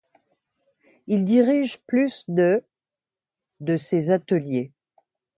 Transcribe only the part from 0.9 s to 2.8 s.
Il dirige plus de